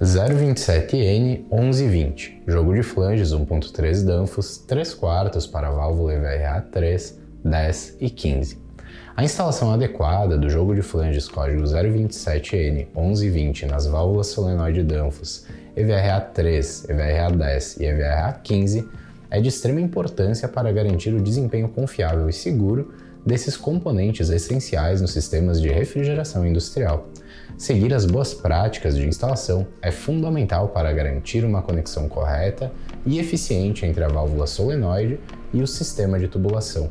[0.00, 8.08] 027N 1120, jogo de flanges 1.3 Danfoss, 3 quartos para válvula EVRA 3, 10 e
[8.08, 8.60] 15.
[9.16, 16.20] A instalação adequada do jogo de flanges código 027N 1120 nas válvulas solenoide Danfoss EVRA
[16.20, 18.88] 3, EVRA 10 e EVRA 15
[19.28, 22.94] é de extrema importância para garantir o desempenho confiável e seguro
[23.24, 27.08] desses componentes essenciais nos sistemas de refrigeração industrial.
[27.56, 32.72] Seguir as boas práticas de instalação é fundamental para garantir uma conexão correta
[33.04, 35.18] e eficiente entre a válvula solenoide
[35.52, 36.90] e o sistema de tubulação.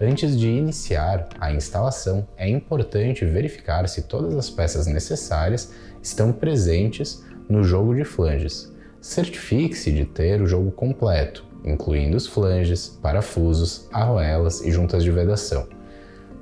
[0.00, 5.72] Antes de iniciar a instalação, é importante verificar se todas as peças necessárias
[6.02, 8.72] estão presentes no jogo de flanges.
[8.98, 15.66] Certifique-se de ter o jogo completo, incluindo os flanges, parafusos, arruelas e juntas de vedação.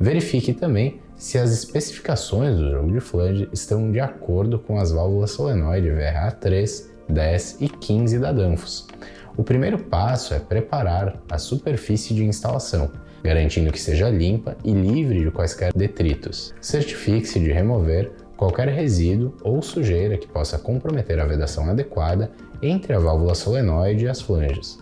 [0.01, 5.33] Verifique também se as especificações do jogo de flange estão de acordo com as válvulas
[5.33, 8.87] solenoide VRA 3, 10 e 15 da Danfoss.
[9.37, 12.91] O primeiro passo é preparar a superfície de instalação,
[13.23, 16.55] garantindo que seja limpa e livre de quaisquer detritos.
[16.61, 22.31] Certifique-se de remover qualquer resíduo ou sujeira que possa comprometer a vedação adequada
[22.63, 24.79] entre a válvula solenoide e as flanges.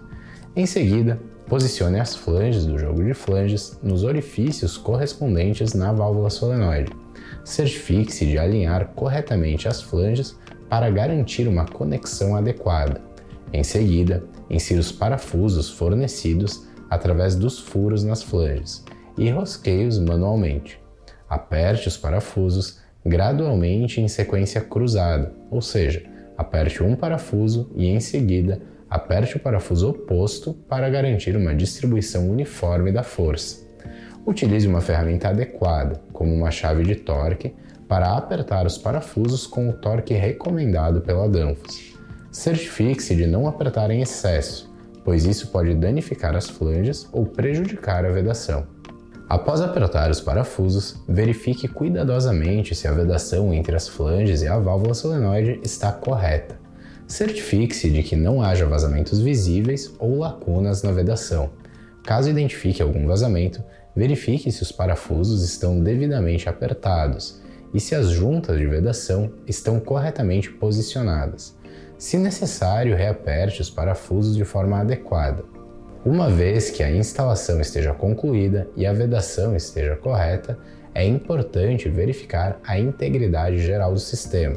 [0.57, 6.91] Em seguida, posicione as flanges do jogo de flanges nos orifícios correspondentes na válvula solenoide.
[7.45, 10.35] Certifique-se de alinhar corretamente as flanges
[10.67, 13.03] para garantir uma conexão adequada.
[13.53, 18.83] Em seguida, insira os parafusos fornecidos através dos furos nas flanges
[19.19, 20.81] e rosqueie-os manualmente.
[21.29, 26.03] Aperte os parafusos gradualmente em sequência cruzada, ou seja,
[26.35, 32.92] aperte um parafuso e em seguida aperte o parafuso oposto para garantir uma distribuição uniforme
[32.92, 33.65] da força.
[34.27, 37.55] Utilize uma ferramenta adequada, como uma chave de torque,
[37.89, 41.95] para apertar os parafusos com o torque recomendado pela Danfoss.
[42.33, 44.74] Certifique-se de não apertar em excesso,
[45.05, 48.67] pois isso pode danificar as flanges ou prejudicar a vedação.
[49.29, 54.95] Após apertar os parafusos, verifique cuidadosamente se a vedação entre as flanges e a válvula
[54.95, 56.66] solenoide está correta.
[57.06, 61.50] Certifique-se de que não haja vazamentos visíveis ou lacunas na vedação.
[62.02, 63.62] Caso identifique algum vazamento,
[63.94, 67.40] verifique se os parafusos estão devidamente apertados
[67.72, 71.56] e se as juntas de vedação estão corretamente posicionadas.
[71.96, 75.44] Se necessário, reaperte os parafusos de forma adequada.
[76.05, 80.58] Uma vez que a instalação esteja concluída e a vedação esteja correta,
[80.92, 84.56] é importante verificar a integridade geral do sistema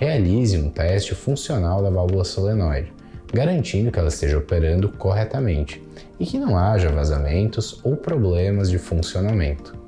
[0.00, 2.90] realize um teste funcional da válvula solenoide,
[3.30, 5.86] garantindo que ela esteja operando corretamente
[6.18, 9.78] e que não haja vazamentos ou problemas de funcionamento.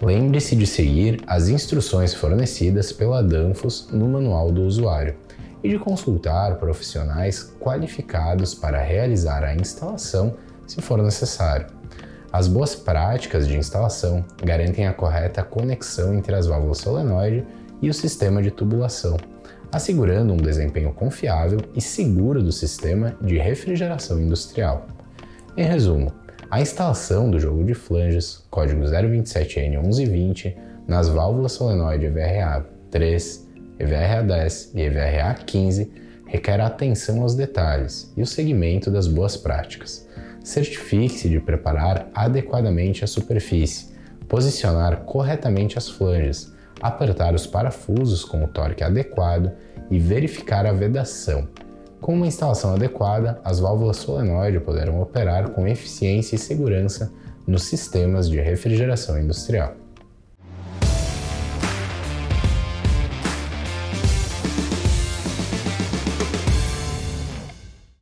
[0.00, 5.16] Lembre-se de seguir as instruções fornecidas pela Danfoss no manual do usuário
[5.64, 11.66] e de consultar profissionais qualificados para realizar a instalação se for necessário.
[12.32, 17.44] As boas práticas de instalação garantem a correta conexão entre as válvulas solenoide
[17.82, 19.16] e o sistema de tubulação,
[19.72, 24.86] assegurando um desempenho confiável e seguro do sistema de refrigeração industrial.
[25.56, 26.12] Em resumo,
[26.50, 33.48] a instalação do jogo de flanges código 027N1120 nas válvulas solenoide EVRA 3,
[33.78, 35.92] EVRA 10 e EVRA 15
[36.26, 40.08] requer atenção aos detalhes e o segmento das boas práticas.
[40.42, 43.90] Certifique-se de preparar adequadamente a superfície,
[44.28, 49.52] posicionar corretamente as flanges, apertar os parafusos com o torque adequado
[49.90, 51.48] e verificar a vedação.
[52.00, 57.12] Com uma instalação adequada, as válvulas solenoide poderão operar com eficiência e segurança
[57.46, 59.79] nos sistemas de refrigeração industrial.